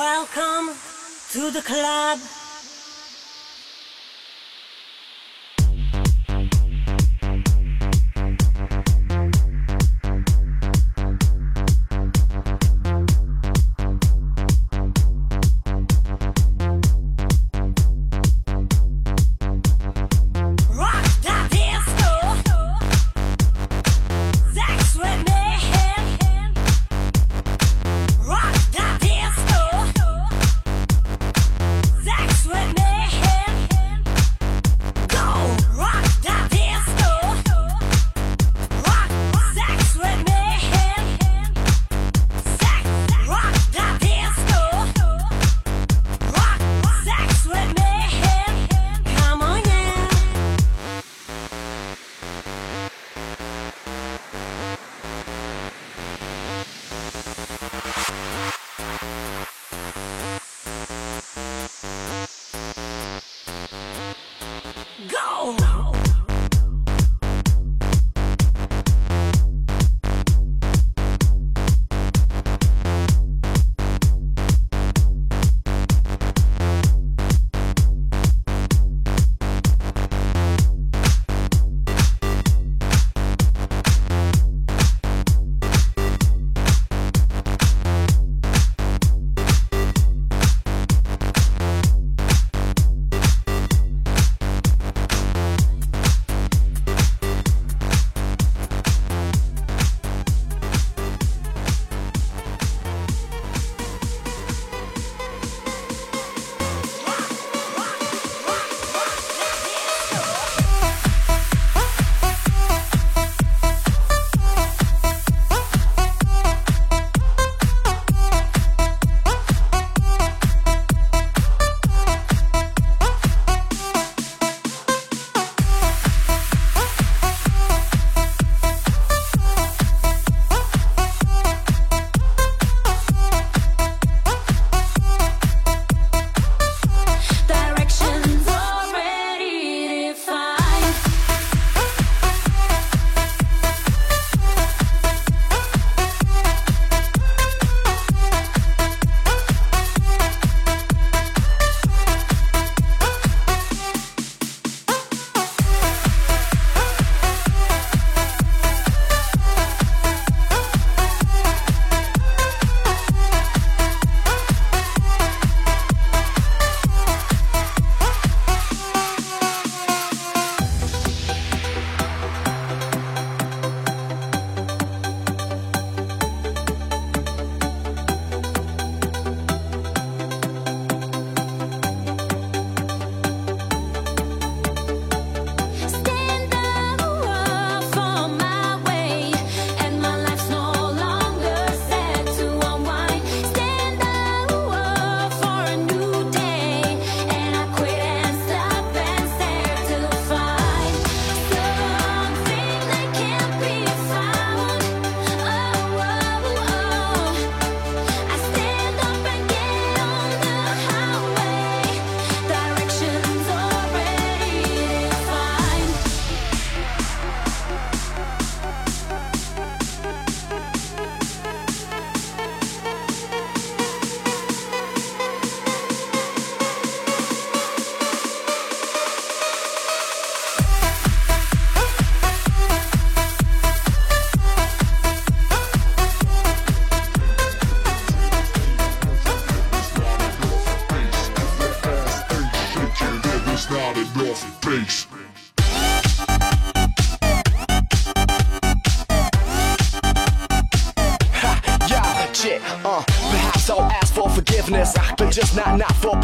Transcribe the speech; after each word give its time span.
Welcome 0.00 0.74
to 1.32 1.50
the 1.50 1.60
club. 1.60 2.39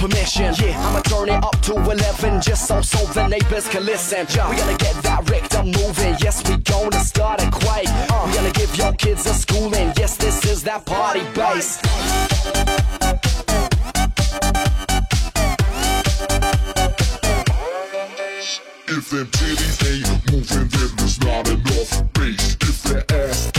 permission. 0.08 0.54
Yeah, 0.54 0.78
I'ma 0.86 1.00
turn 1.00 1.28
it 1.28 1.42
up 1.42 1.60
to 1.62 1.72
11 1.74 2.40
just 2.40 2.66
so 2.66 2.80
so 2.80 3.04
the 3.12 3.26
neighbors 3.26 3.68
can 3.68 3.84
listen. 3.84 4.26
Yeah. 4.30 4.50
We 4.50 4.56
gonna 4.56 4.76
get 4.76 4.94
that 5.02 5.28
rectum 5.30 5.66
moving. 5.66 6.16
Yes, 6.20 6.48
we 6.48 6.56
gonna 6.58 7.00
start 7.00 7.42
a 7.42 7.50
quake. 7.50 7.88
Uh, 7.88 8.24
we 8.26 8.34
gonna 8.34 8.52
give 8.52 8.74
your 8.76 8.92
kids 8.94 9.26
a 9.26 9.34
schooling. 9.34 9.92
Yes, 9.96 10.16
this 10.16 10.44
is 10.44 10.62
that 10.64 10.86
party 10.86 11.22
bass. 11.34 11.80
If 18.88 19.10
them 19.10 19.26
titties 19.26 19.78
ain't 19.90 20.32
moving, 20.32 20.68
then 20.68 20.90
there's 20.96 21.20
not 21.20 21.48
enough 21.48 22.12
bass. 22.14 22.56
If 22.60 22.82
their 22.84 23.04
ass 23.28 23.55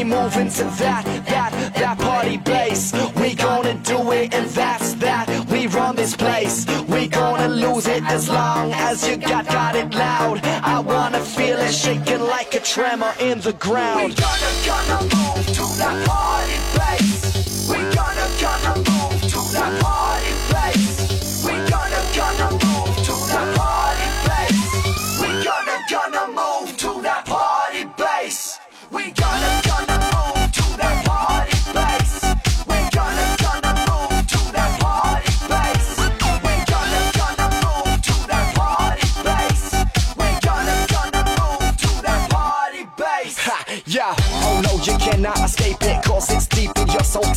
we 0.00 0.04
move 0.04 0.34
into 0.36 0.64
that, 0.80 1.04
that, 1.26 1.74
that 1.74 1.98
party 1.98 2.38
place. 2.38 2.90
We 3.16 3.34
gonna 3.34 3.74
do 3.74 4.12
it, 4.12 4.32
and 4.32 4.48
that's 4.48 4.94
that. 4.94 5.28
We 5.50 5.66
run 5.66 5.94
this 5.94 6.16
place. 6.16 6.64
We 6.88 7.06
gonna 7.06 7.48
lose 7.48 7.86
it 7.86 8.02
as 8.04 8.30
long 8.30 8.72
as 8.72 9.06
you 9.06 9.18
got 9.18 9.44
got 9.46 9.76
it 9.76 9.92
loud. 9.92 10.40
I 10.44 10.80
wanna 10.80 11.20
feel 11.20 11.58
it 11.58 11.72
shaking 11.72 12.20
like 12.20 12.54
a 12.54 12.60
tremor 12.60 13.12
in 13.20 13.40
the 13.40 13.52
ground. 13.52 14.08
We 14.08 14.14
gonna 14.14 14.52
gonna 14.64 15.02
move 15.02 15.46
to 15.58 15.64
that 15.80 16.08
party 16.08 16.58
place. 16.74 17.68
We 17.68 17.76
gonna 17.94 18.28
gonna. 18.40 18.89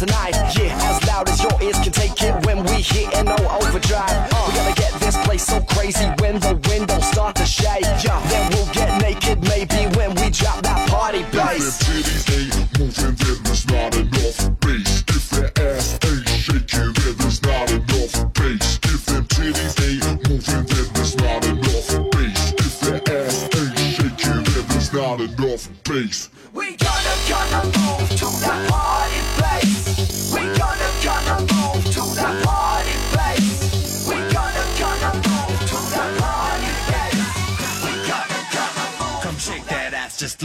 Tonight. 0.06 0.36
Yeah, 0.58 0.90
as 0.90 1.06
loud 1.08 1.30
as 1.30 1.42
your 1.42 1.56
ears 1.62 1.80
can 1.80 1.92
take 1.92 2.22
it 2.22 2.46
when 2.46 2.64
we 2.66 2.82
hit 2.82 3.08
no 3.24 3.36
overdrive. 3.60 4.16
We 4.48 4.54
gotta 4.54 4.76
get 4.76 4.94
this 5.00 5.18
place 5.26 5.46
so 5.46 5.62
crazy 5.62 6.08
when 6.20 6.40
the 6.40 6.60
windows 6.70 7.06
start 7.06 7.36
to 7.38 7.46
shake. 7.46 7.86
Yeah, 8.04 8.20
then 8.30 8.52
we'll 8.52 8.72
get 8.74 9.02
naked 9.02 9.42
maybe 9.44 9.88
when 9.98 10.14
we 10.16 10.30
drop 10.30 10.62
that 10.64 10.90
party 10.90 11.20
If 11.20 11.32
bass. 11.32 11.78
them 11.80 11.96
titties 11.96 12.26
ain't 12.38 12.80
moving, 12.80 13.16
then 13.22 13.38
there's 13.44 13.66
not 13.72 13.96
enough 13.96 14.40
bass. 14.60 15.04
If 15.08 15.30
that 15.32 15.60
ass 15.60 16.00
ain't 16.04 16.28
shaking, 16.44 16.94
then 17.00 17.14
there's 17.20 17.42
not 17.44 17.72
enough 17.72 18.34
bass. 18.34 18.80
If 18.84 19.06
them 19.06 19.24
titties 19.34 19.76
ain't 19.88 20.30
moving, 20.30 20.66
then 20.72 20.86
there's 20.94 21.16
not 21.16 21.46
enough 21.46 21.88
bass. 22.12 22.54
If 22.66 22.80
that 22.82 23.10
ass 23.10 23.36
ain't 23.56 23.80
shaking, 23.96 24.44
then 24.52 24.66
there's 24.68 24.92
not 24.94 25.22
enough 25.22 25.64
bass. 25.84 26.30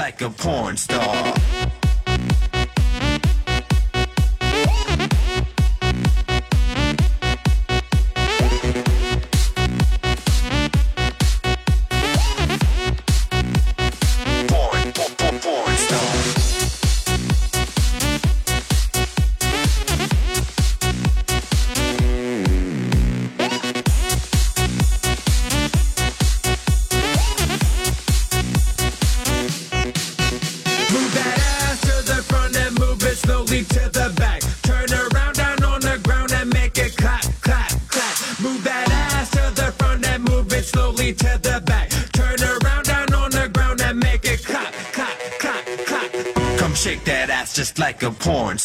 Like 0.08 0.22
a 0.22 0.30
porn 0.30 0.74
star. 0.74 1.47
Like 47.78 48.02
a 48.02 48.10
porn 48.10 48.58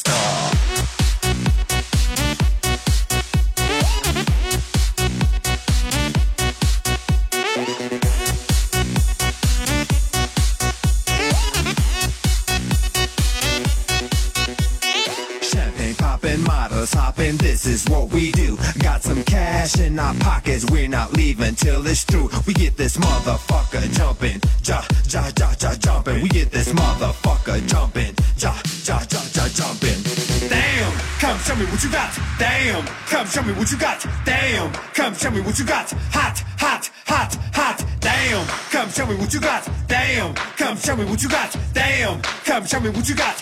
what 35.53 35.59
you 35.59 35.65
got. 35.65 35.91
Hot, 36.11 36.39
hot, 36.57 36.89
hot, 37.05 37.35
hot. 37.53 37.85
Damn, 37.99 38.47
come 38.71 38.89
show 38.89 39.05
me 39.05 39.15
what 39.15 39.31
you 39.31 39.39
got. 39.39 39.69
Damn, 39.87 40.33
come 40.33 40.75
show 40.77 40.95
me 40.95 41.05
what 41.05 41.21
you 41.21 41.29
got. 41.29 41.55
Damn, 41.73 42.19
come 42.43 42.65
show 42.65 42.79
me 42.79 42.89
what 42.89 43.07
you 43.07 43.13
got. 43.13 43.32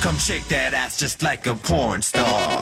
Come 0.00 0.16
shake 0.16 0.46
that 0.48 0.74
ass 0.74 0.96
just 0.96 1.22
like 1.22 1.46
a 1.46 1.54
porn 1.54 2.02
star. 2.02 2.60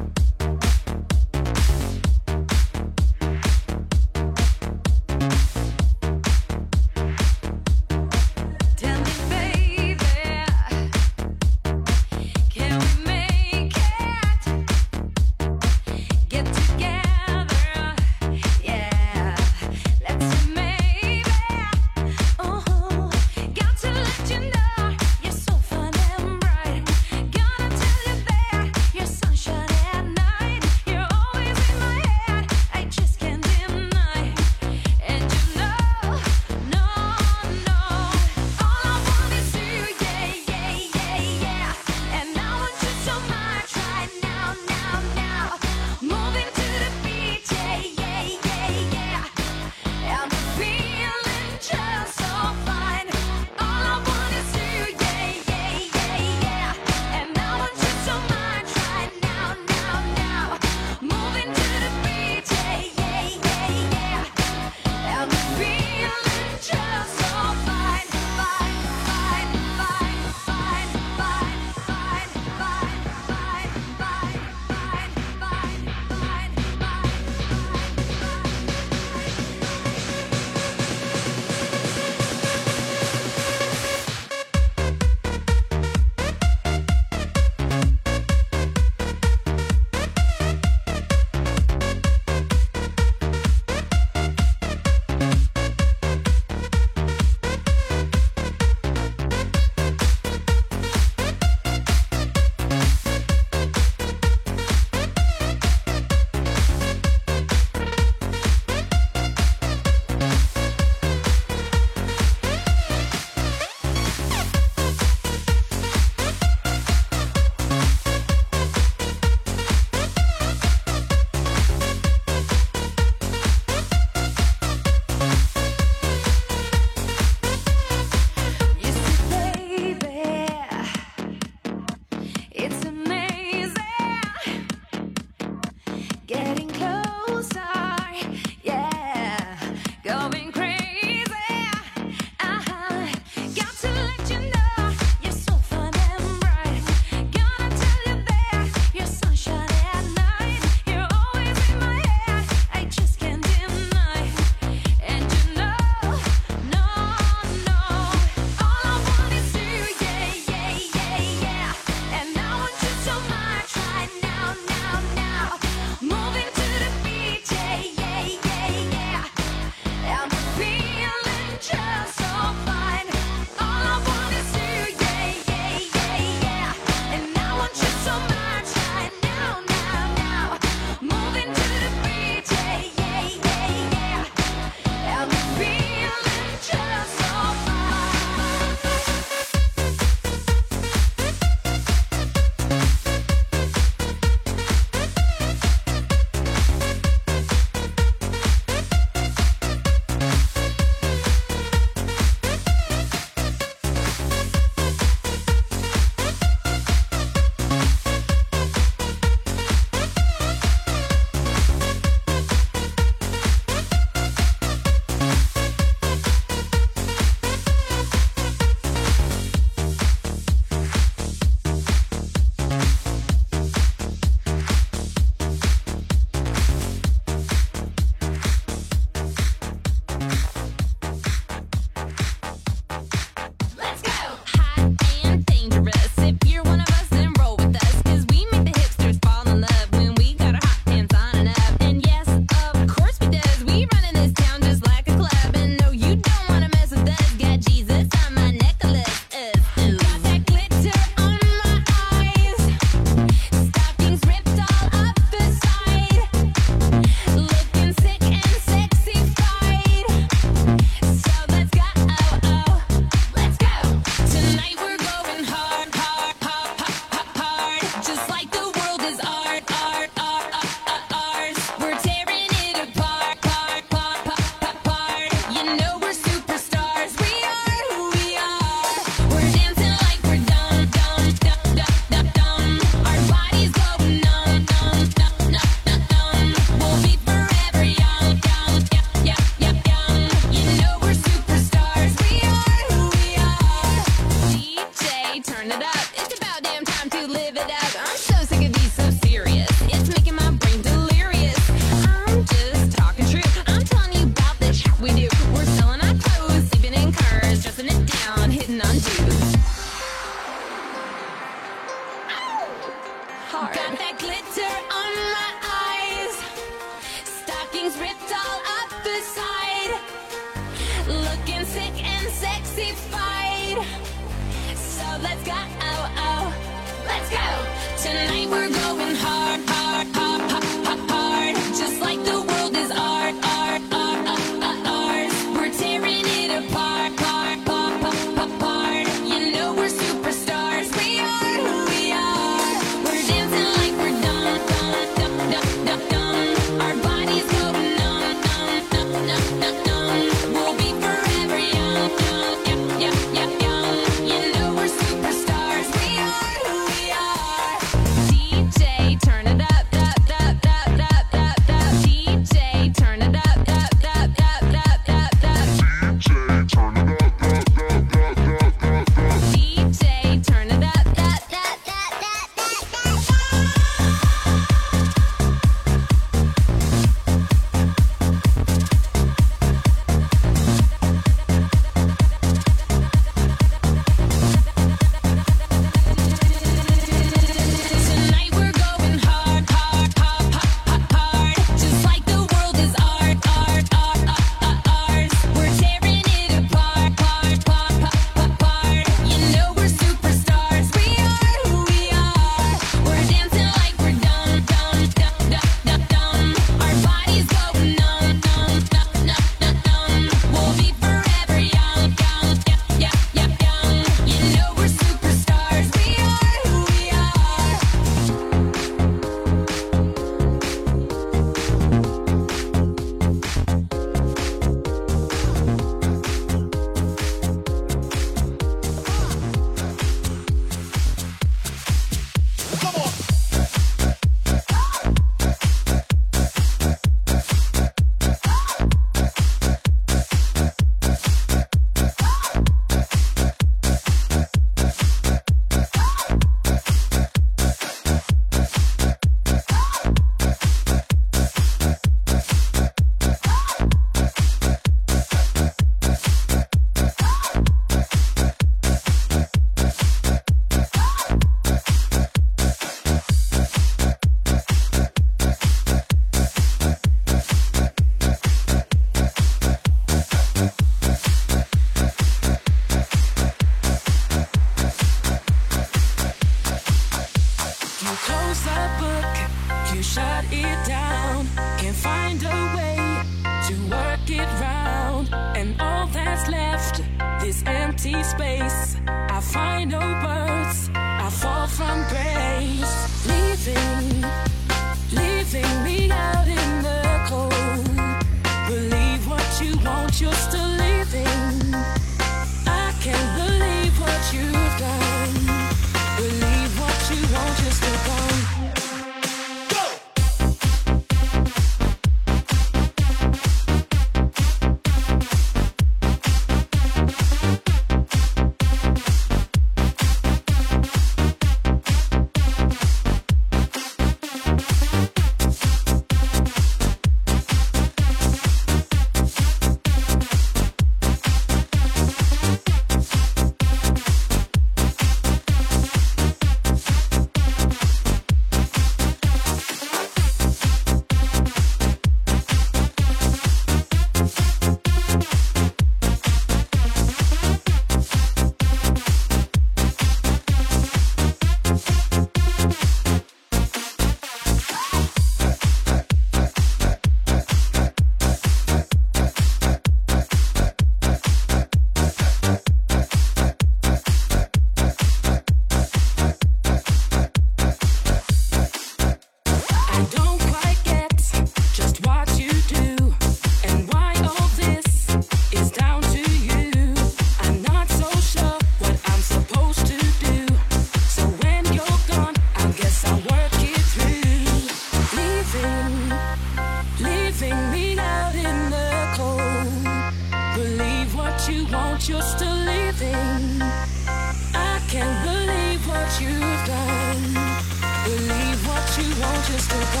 Still 599.61 600.00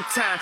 time. 0.00 0.40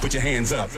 Put 0.00 0.14
your 0.14 0.22
hands 0.22 0.50
up. 0.50 0.70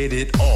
Get 0.00 0.14
it 0.14 0.40
all. 0.40 0.49